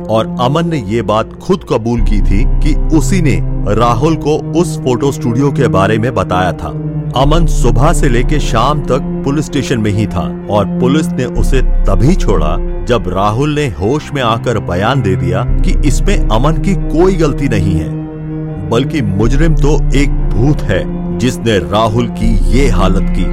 और 0.10 0.36
अमन 0.41 0.70
ने 0.70 0.77
ये 0.88 1.01
बात 1.01 1.34
खुद 1.39 1.65
कबूल 1.70 2.01
की 2.01 2.22
थी 2.22 2.43
कि 2.63 2.74
उसी 2.98 3.22
ने 3.22 3.39
राहुल 3.75 4.15
को 4.17 4.38
उस 4.60 4.77
फ़ोटो 4.79 5.12
स्टूडियो 5.12 5.51
के 5.51 5.67
बारे 5.67 5.98
में 5.98 6.13
बताया 6.13 6.51
था। 6.53 6.70
अमन 7.17 7.46
सुबह 7.46 7.91
से 7.93 8.10
लेकर 8.10 8.39
शाम 8.39 8.81
तक 8.81 9.10
पुलिस 9.25 9.46
स्टेशन 9.46 9.79
में 9.79 9.91
ही 9.91 10.05
था 10.08 10.22
और 10.51 10.65
पुलिस 10.79 11.08
ने 11.10 11.25
उसे 11.39 11.62
तभी 11.86 12.15
छोड़ा 12.15 12.55
जब 12.86 13.08
राहुल 13.08 13.53
ने 13.55 13.67
होश 13.79 14.12
में 14.13 14.22
आकर 14.22 14.60
बयान 14.60 15.01
दे 15.01 15.15
दिया 15.15 15.43
कि 15.58 15.75
इसमें 15.88 16.17
अमन 16.17 16.58
की 16.58 16.74
कोई 16.89 17.15
गलती 17.15 17.50
नहीं 17.50 17.75
है, 17.75 17.89
बल्कि 18.70 19.01
मुजरिम 19.01 19.55
तो 19.55 19.75
एक 19.96 20.10
भूत 20.29 20.62
है 20.63 20.84
जिसने 21.17 21.58
राहुल 21.62 22.08
की 22.12 22.34
ये 22.51 22.67
हालत 22.70 23.13
की। 23.17 23.25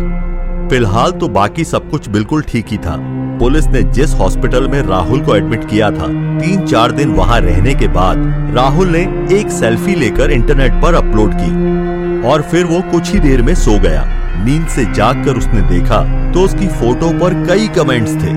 फ़िलहाल 0.70 1.10
तो 1.10 1.28
बाकी 1.28 1.64
सब 1.64 1.90
कुछ 1.90 2.08
बिल्कुल 2.08 2.42
ठीक 2.42 2.66
ही 2.68 2.76
था। 2.78 2.96
पुलिस 3.38 3.66
ने 3.66 3.82
जिस 3.82 4.14
हॉस्पिटल 4.14 4.66
में 4.68 4.80
राहुल 4.82 5.20
को 5.20 5.34
एडमिट 5.36 5.68
किया 5.70 5.90
था 5.90 6.06
तीन 6.38 6.66
चार 6.66 6.92
दिन 6.92 7.12
वहाँ 7.12 7.40
रहने 7.40 7.74
के 7.74 7.88
बाद 7.88 8.52
राहुल 8.56 8.88
ने 8.88 9.00
एक 9.32 9.50
सेल्फी 9.50 9.94
लेकर 9.94 10.30
इंटरनेट 10.30 10.72
पर 10.82 10.94
अपलोड 10.94 11.34
की 11.34 12.26
और 12.28 12.42
फिर 12.42 12.64
वो 12.64 12.80
कुछ 12.92 13.12
ही 13.12 13.18
देर 13.18 13.42
में 13.42 13.54
सो 13.54 13.78
गया। 13.78 14.04
नींद 14.44 14.66
से 14.68 14.84
जागकर 14.84 15.36
उसने 15.36 15.60
देखा 15.68 16.02
तो 16.32 16.40
उसकी 16.40 16.68
फ़ोटो 16.68 17.10
पर 17.18 17.34
कई 17.46 17.68
कमेंट्स 17.68 18.14
थे। 18.14 18.34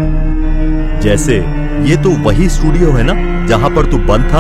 जैसे, 1.02 1.38
ये 1.84 1.98
तो 1.98 2.10
वही 2.24 2.50
स्टूडियो 2.50 2.92
है 2.92 3.04
ना, 3.04 3.48
जहाँ 3.48 3.70
पर 3.70 3.92
तू 3.92 3.98
बंद 3.98 4.32
था? 4.34 4.40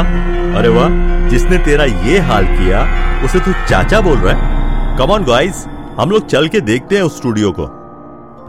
अरे 0.59 0.69
वाह, 0.69 0.89
जिसने 1.29 1.57
तेरा 1.57 1.83
ये 1.83 2.19
हाल 2.19 2.45
किया, 2.45 2.87
उसे 3.25 3.39
तू 3.39 3.51
चाचा 3.69 4.01
बोल 4.01 4.17
रहा 4.17 4.35
है? 4.35 4.97
कमॉन 4.97 5.23
गाइस 5.23 5.65
हम 5.99 6.09
लोग 6.09 6.27
चल 6.27 6.47
के 6.47 6.61
देखते 6.61 6.95
हैं 6.95 7.03
उस 7.03 7.17
स्टूडियो 7.17 7.51
को। 7.51 7.80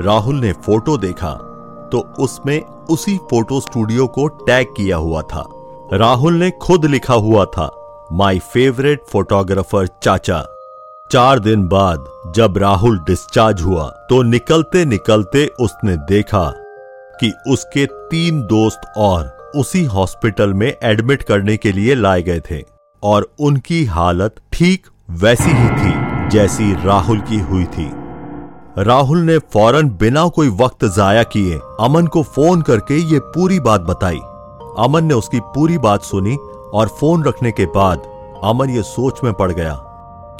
राहुल 0.00 0.37
ने 0.37 0.52
फ़ोटो 0.52 0.96
देखा 0.99 1.30
तो 1.92 1.99
उसमें 2.18 2.61
उसी 2.90 3.16
फ़ोटो 3.30 3.61
स्टूडियो 3.61 4.06
को 4.06 4.26
टैग 4.28 4.66
किया 4.76 4.96
हुआ 4.96 5.22
था। 5.22 5.44
राहुल 5.92 6.34
ने 6.34 6.50
खुद 6.62 6.84
लिखा 6.87 7.14
हुआ 7.14 7.44
था 7.44 7.68
माई 8.12 8.38
फेवरेट 8.52 9.02
फोटोग्राफर 9.08 9.87
चाचा। 10.02 10.44
चार 11.11 11.38
दिन 11.38 11.66
बाद 11.68 12.06
जब 12.37 12.58
राहुल 12.58 12.99
डिस्चार्ज 12.99 13.62
हुआ 13.62 13.88
तो 14.11 14.22
निकलते 14.22 14.84
निकलते 14.84 15.46
उसने 15.61 15.96
देखा 16.08 16.49
कि 17.20 17.32
उसके 17.49 17.87
तीन 17.87 18.42
दोस्त 18.42 18.92
और 18.96 19.52
उसी 19.56 19.84
हॉस्पिटल 19.84 20.54
में 20.54 20.72
एडमिट 20.82 21.22
करने 21.22 21.56
के 21.56 21.72
लिए 21.72 21.94
लाए 21.94 22.22
गए 22.22 22.40
थे 22.50 22.62
और 23.02 23.32
उनकी 23.40 23.84
हालत 23.84 24.40
ठीक 24.52 24.87
वैसी 25.11 25.50
ही 25.50 25.68
थी 25.70 26.28
जैसी 26.28 26.72
राहुल 26.84 27.20
की 27.20 27.40
हुई 27.40 27.64
थी। 27.64 27.90
राहुल 28.79 29.19
ने 29.19 29.38
फ़ौरन 29.38 29.88
बिना 29.91 30.26
कोई 30.29 30.49
वक्त 30.49 30.85
जाया 30.85 31.23
किए 31.23 31.59
अमन 31.81 32.07
को 32.07 32.23
फ़ोन 32.23 32.62
करके 32.62 32.97
ये 32.97 33.19
पूरी 33.19 33.61
बात 33.61 33.81
बताई। 33.81 34.19
अमन 34.79 35.05
ने 35.05 35.14
उसकी 35.14 35.41
पूरी 35.41 35.79
बात 35.79 36.02
सुनी 36.02 36.37
और 36.75 36.88
फ़ोन 36.88 37.25
रखने 37.25 37.52
के 37.52 37.67
बाद 37.67 38.02
अमन 38.45 38.71
ये 38.71 38.83
सोच 38.83 39.21
में 39.25 39.33
पड़ 39.33 39.52
गया 39.52 39.75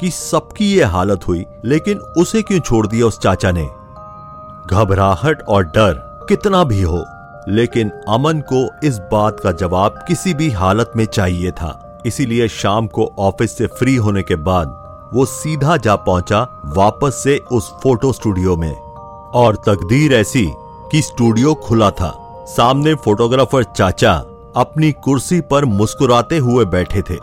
कि 0.01 0.09
सबकी 0.09 0.65
ये 0.65 0.83
हालत 0.83 1.27
हुई, 1.27 1.45
लेकिन 1.65 1.97
उसे 1.97 2.41
क्यों 2.41 2.59
छोड़ 2.59 2.87
दिया 2.87 3.05
उस 3.05 3.19
चाचा 3.19 3.51
ने? 3.51 3.69
घबराहट 4.67 5.41
और 5.41 5.63
डर 5.63 6.25
कितना 6.29 6.63
भी 6.63 6.81
हो, 6.81 7.05
लेकिन 7.47 7.89
अमन 7.89 8.43
को 8.53 8.67
इस 8.83 8.97
बात 9.11 9.39
का 9.39 9.51
जवाब 9.51 10.03
किसी 10.07 10.33
भी 10.33 10.49
हालत 10.51 10.91
में 10.95 11.05
चाहिए 11.05 11.51
था। 11.51 12.01
इसीलिए 12.05 12.47
शाम 12.47 12.87
को 12.87 13.13
ऑफ़िस 13.19 13.57
से 13.57 13.67
फ्री 13.67 13.95
होने 13.95 14.23
के 14.23 14.35
बाद 14.35 14.79
वो 15.13 15.25
सीधा 15.25 15.77
जा 15.77 15.95
पहुँचा 15.95 16.63
वापस 16.65 17.21
से 17.23 17.37
उस 17.51 17.73
फ़ोटो 17.83 18.13
स्टूडियो 18.13 18.55
में। 18.57 18.73
और 19.33 19.55
तकदीर 19.55 20.13
ऐसी 20.13 20.51
कि 20.91 21.01
स्टूडियो 21.01 21.53
खुला 21.53 21.91
था। 21.91 22.13
सामने 22.47 22.93
फोटोग्राफर 22.95 23.63
चाचा 23.63 24.13
अपनी 24.55 24.91
कुर्सी 24.91 25.41
पर 25.41 25.65
मुस्कुराते 25.65 26.37
हुए 26.37 26.65
बैठे 26.65 27.01
थे। 27.01 27.15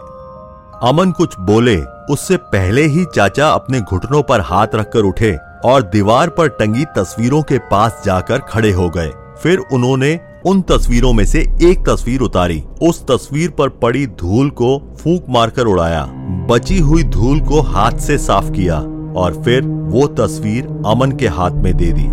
अमन 0.82 1.10
कुछ 1.10 1.34
बोले, 1.40 1.76
उससे 2.10 2.36
पहले 2.36 2.82
ही 2.82 3.04
चाचा 3.04 3.50
अपने 3.50 3.80
घुटनों 3.80 4.22
पर 4.22 4.40
हाथ 4.40 4.66
रखकर 4.74 5.00
उठे 5.00 5.36
और 5.64 5.82
दीवार 5.82 6.28
पर 6.28 6.48
टंगी 6.48 6.84
तस्वीरों 6.84 7.42
के 7.42 7.58
पास 7.58 8.02
जाकर 8.06 8.38
खड़े 8.38 8.72
हो 8.72 8.88
गए। 8.88 9.12
फिर 9.42 9.58
उन्होंने 9.72 10.20
उन 10.46 10.62
तस्वीरों 10.62 11.12
में 11.12 11.24
से 11.24 11.40
एक 11.62 11.88
तस्वीर 11.88 12.20
उतारी। 12.20 12.64
उस 12.82 13.06
तस्वीर 13.06 13.50
पर 13.50 13.68
पड़ी 13.68 14.06
धूल 14.06 14.50
को 14.50 14.78
फूंक 14.78 15.26
मारकर 15.28 15.64
उड़ाया। 15.64 16.08
बची 16.50 16.78
हुई 16.78 17.02
धूल 17.04 17.40
को 17.40 17.60
हाथ 17.62 17.98
से 17.98 18.16
साफ़ 18.18 18.50
किया 18.50 18.76
और 19.20 19.42
फिर 19.44 19.62
वो 19.62 20.06
तस्वीर 20.18 20.66
अमन 20.86 21.12
के 21.12 21.28
हाथ 21.28 21.50
में 21.50 21.76
दे 21.76 21.90
दी। 21.92 22.06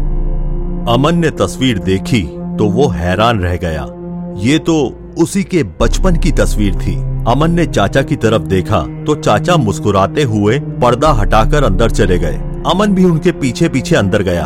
अमन 0.94 1.18
ने 1.18 1.30
तस्वीर 1.40 1.80
देखी 1.80 2.22
तो 2.58 2.70
वो 2.70 2.88
हैरान 2.88 3.40
रह 3.40 3.56
गया। 3.58 3.86
ये 4.40 4.60
तो 4.60 4.76
उसी 5.20 5.44
के 5.44 5.64
बचपन 5.82 6.16
की 6.16 6.32
तस्वीर 6.32 6.76
थी। 6.76 6.96
अमन 7.28 7.52
ने 7.52 7.66
चाचा 7.66 8.02
की 8.02 8.16
तरफ़ 8.16 8.44
देखा 8.44 8.82
तो 9.06 9.16
चाचा 9.16 9.56
मुस्कुराते 9.58 10.24
हुए 10.24 10.60
पर्दा 10.82 11.12
हटाकर 11.12 11.64
अंदर 11.64 11.92
चले 11.92 12.20
गए। 12.20 12.38
अमन 12.72 12.94
भी 12.94 13.06
उनके 13.06 13.32
पीछे 13.32 13.70
पीछे 13.70 13.96
अंदर 13.96 14.24
गया। 14.24 14.46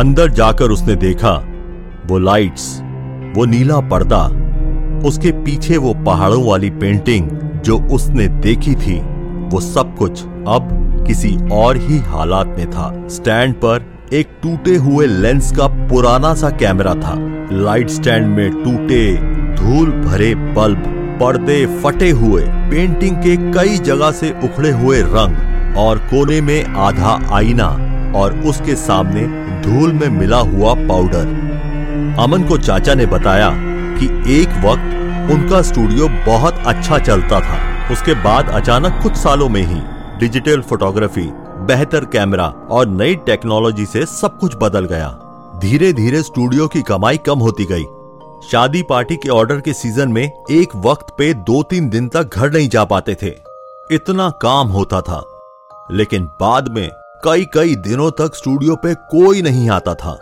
अंदर 0.00 0.30
जाकर 0.30 0.70
उसने 0.70 0.96
देखा, 0.96 1.32
वो 2.06 2.18
लाइट्स 2.20 2.72
वो 3.36 3.44
नीला 3.44 3.80
पर्दा, 3.90 4.24
उसके 5.08 5.32
पीछे 5.44 5.76
वो 5.76 5.94
पहाड़ों 6.06 6.44
वाली 6.46 6.70
पेंटिंग 6.70 7.30
जो 7.64 7.78
उसने 7.92 8.26
देखी 8.28 8.74
थी, 8.74 8.98
वो 9.48 9.60
सब 9.60 9.96
कुछ 9.96 10.22
अब 10.48 10.68
किसी 11.06 11.36
और 11.52 11.76
ही 11.76 11.98
हालात 12.06 12.54
में 12.58 12.70
था। 12.70 12.92
स्टैंड 13.08 13.54
पर 13.54 13.90
एक 14.12 14.28
टूटे 14.42 14.74
हुए 14.76 15.06
लेंस 15.06 15.52
का 15.56 15.66
पुराना 15.88 16.32
सा 16.34 16.50
कैमरा 16.56 16.94
था। 16.94 17.14
लाइट 17.52 17.90
स्टैंड 17.90 18.26
में 18.26 18.50
टूटे 18.54 19.04
धूल 19.56 19.90
भरे 20.02 20.34
बल्ब, 20.34 20.82
पर्दे 21.20 21.64
फटे 21.82 22.10
हुए 22.10 22.42
पेंटिंग 22.70 23.16
के 23.16 23.36
कई 23.52 23.78
जगह 23.80 24.10
से 24.10 24.30
उखड़े 24.44 24.70
हुए 24.72 25.00
रंग 25.02 25.76
और 25.78 25.98
कोने 26.10 26.40
में 26.40 26.64
आधा 26.64 27.18
आईना 27.34 27.66
और 28.16 28.38
उसके 28.40 28.74
सामने 28.76 29.26
धूल 29.62 29.92
में 29.92 30.08
मिला 30.18 30.38
हुआ 30.48 30.74
पाउडर 30.88 32.16
अमन 32.20 32.44
को 32.48 32.58
चाचा 32.58 32.94
ने 32.94 33.06
बताया 33.06 33.50
कि 33.98 34.06
एक 34.32 34.48
वक्त 34.64 34.98
उनका 35.32 35.62
स्टूडियो 35.62 36.08
बहुत 36.08 36.54
अच्छा 36.66 36.98
चलता 36.98 37.40
था। 37.40 37.92
उसके 37.92 38.14
बाद 38.14 38.48
अचानक 38.48 39.02
कुछ 39.02 39.12
सालों 39.12 39.48
में 39.48 39.62
ही 39.62 39.80
डिजिटल 40.18 40.60
फोटोग्राफी, 40.60 41.30
बेहतर 41.66 42.04
कैमरा 42.04 42.46
और 42.70 42.86
नई 42.86 43.14
टेक्नोलॉजी 43.14 43.86
से 43.86 44.06
सब 44.06 44.38
कुछ 44.38 44.56
बदल 44.56 44.84
गया। 44.84 45.08
धीरे 45.58 45.92
धीरे 45.92 46.22
स्टूडियो 46.22 46.68
की 46.68 46.82
कमाई 46.82 47.16
कम 47.16 47.38
होती 47.38 47.64
गई। 47.64 47.84
शादी 48.50 48.82
पार्टी 48.82 49.16
के 49.16 49.28
ऑर्डर 49.28 49.60
के 49.60 49.72
सीज़न 49.72 50.08
में 50.08 50.30
एक 50.50 50.76
वक्त 50.76 51.06
पे 51.18 51.34
दो 51.34 51.62
तीन 51.62 51.90
दिन 51.90 52.08
तक 52.08 52.34
घर 52.34 52.52
नहीं 52.52 52.68
जा 52.68 52.84
पाते 52.84 53.14
थे। 53.14 53.34
इतना 53.90 54.30
काम 54.30 54.68
होता 54.68 55.00
था। 55.00 55.24
लेकिन 55.90 56.24
बाद 56.24 56.68
में 56.68 56.90
कई 57.24 57.44
कई 57.54 57.74
दिनों 57.74 58.10
तक 58.10 58.34
स्टूडियो 58.34 58.76
पे 58.76 58.94
कोई 58.94 59.42
नहीं 59.42 59.70
आता 59.70 59.94
था। 59.94 60.18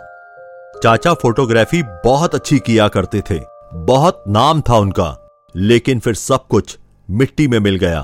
चाचा 0.83 1.13
फोटोग्राफी 1.13 1.83
बहुत 1.83 2.35
अच्छी 2.35 2.59
किया 2.59 2.87
करते 2.87 3.21
थे। 3.21 3.50
बहुत 3.73 4.23
नाम 4.27 4.61
था 4.61 4.77
उनका, 4.77 5.17
लेकिन 5.55 5.99
फिर 5.99 6.13
सब 6.13 6.47
कुछ 6.47 6.77
मिट्टी 7.09 7.47
में 7.47 7.59
मिल 7.59 7.75
गया। 7.75 8.01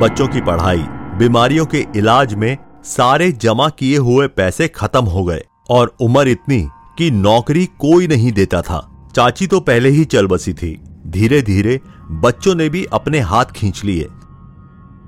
बच्चों 0.00 0.26
की 0.28 0.40
पढ़ाई, 0.40 0.82
बीमारियों 1.18 1.66
के 1.66 1.84
इलाज 1.96 2.34
में 2.34 2.56
सारे 2.84 3.30
जमा 3.32 3.68
किए 3.68 3.96
हुए 3.96 4.26
पैसे 4.26 4.68
खत्म 4.68 5.04
हो 5.04 5.24
गए, 5.24 5.42
और 5.70 5.94
उम्र 6.00 6.28
इतनी 6.28 6.68
कि 6.98 7.10
नौकरी 7.10 7.66
कोई 7.66 8.06
नहीं 8.06 8.32
देता 8.32 8.62
था। 8.62 9.10
चाची 9.14 9.46
तो 9.46 9.60
पहले 9.60 9.88
ही 9.88 10.04
चल 10.04 10.26
बसी 10.26 10.54
थी। 10.54 10.80
धीरे 11.06 11.42
धीरे 11.42 11.80
बच्चों 12.10 12.54
ने 12.54 12.68
भी 12.68 12.84
अपने 12.84 13.20
हाथ 13.20 13.44
खींच 13.44 13.84
लिए। 13.84 14.08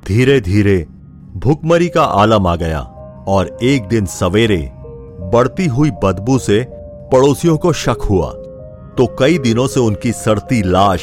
धीरे 0.06 0.40
धीरे 0.40 0.86
भुखमरी 1.36 1.88
का 1.88 2.04
आलम 2.04 2.46
आ 2.46 2.54
गया, 2.56 2.80
और 3.28 3.58
एक 3.62 3.88
दिन 3.88 4.06
सवेरे 4.06 4.70
बढ़ती 5.32 5.66
हुई 5.66 5.90
बदबू 6.04 6.38
से 6.38 6.64
पड़ोसियों 7.12 7.56
को 7.58 7.72
शक 7.72 8.06
हुआ। 8.10 8.32
तो 8.98 9.06
कई 9.18 9.38
दिनों 9.38 9.66
से 9.66 9.80
उनकी 9.80 10.12
सड़ती 10.12 10.62
लाश 10.62 11.02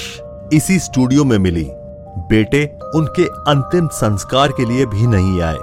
इसी 0.54 0.80
स्टूडियो 0.80 1.24
में 1.24 1.38
मिली। 1.38 1.70
बेटे, 2.30 2.80
उनके 2.96 3.24
अंतिम 3.24 3.88
संस्कार 3.88 4.52
के 4.52 4.66
लिए 4.66 4.86
भी 4.86 5.08
नहीं 5.08 5.42
आए। 5.42 5.58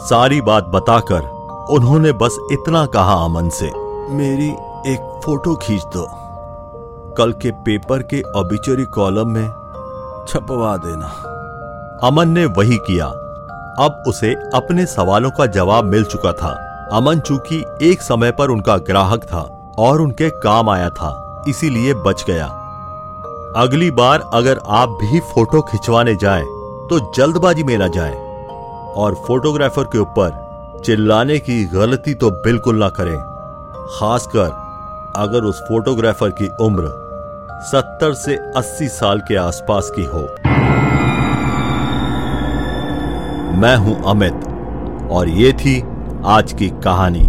सारी 0.00 0.40
बात 0.40 0.64
बताकर 0.64 1.20
उन्होंने 1.70 2.12
बस 2.12 2.38
इतना 2.52 2.84
कहा 2.86 3.14
अमन 3.24 3.48
से, 3.48 3.70
मेरी 4.14 4.48
एक 4.92 5.20
फ़ोटो 5.24 5.54
खींच 5.54 5.82
दो। 5.82 6.06
कल 7.18 7.32
के 7.32 7.50
पेपर 7.50 8.02
के 8.02 8.22
ऑबिचरी 8.22 8.84
कॉलम 8.84 9.28
में 9.28 9.48
छपवा 10.28 10.76
देना। 10.76 11.06
अमन 12.02 12.28
ने 12.28 12.44
वही 12.46 12.76
किया। 12.76 13.06
अब 13.78 14.02
उसे 14.08 14.34
अपने 14.54 14.86
सवालों 14.86 15.30
का 15.30 15.46
जवाब 15.46 15.84
मिल 15.84 16.04
चुका 16.04 16.32
था। 16.32 16.52
अमन 16.92 17.20
चूँकि 17.20 17.64
एक 17.82 18.02
समय 18.02 18.30
पर 18.30 18.50
उनका 18.50 18.76
ग्राहक 18.76 19.24
था 19.24 19.42
और 19.78 20.00
उनके 20.00 20.28
काम 20.40 20.70
आया 20.70 20.88
था, 20.90 21.44
इसीलिए 21.48 21.94
बच 21.96 22.24
गया। 22.26 22.46
अगली 23.56 23.90
बार 23.90 24.30
अगर 24.34 24.60
आप 24.70 24.88
भी 25.02 25.20
फ़ोटो 25.32 25.60
खिंचवाने 25.62 26.14
जाएँ 26.14 26.44
तो 26.90 26.98
जल्दबाजी 27.16 27.62
में 27.62 27.76
ना 27.78 27.88
जाएँ 27.88 28.14
और 28.96 29.14
फोटोग्राफर 29.26 29.84
के 29.84 29.98
ऊपर 29.98 30.80
चिल्लाने 30.84 31.38
की 31.38 31.64
गलती 31.64 32.14
तो 32.14 32.30
बिल्कुल 32.44 32.78
ना 32.78 32.88
करें। 32.88 33.16
खासकर 33.90 34.50
अगर 35.16 35.44
उस 35.44 35.60
फोटोग्राफर 35.60 36.30
की 36.30 36.48
उम्र 36.60 36.88
सत्तर 37.62 38.14
से 38.14 38.36
अस्सी 38.56 38.88
साल 38.88 39.20
के 39.20 39.36
आसपास 39.36 39.90
की 39.98 40.04
हो। 40.04 40.20
मैं 43.56 43.76
हूँ 43.76 44.02
अमित 44.06 45.08
और 45.12 45.28
ये 45.28 45.52
थी 45.52 45.80
आज 46.26 46.52
की 46.52 46.68
कहानी। 46.84 47.26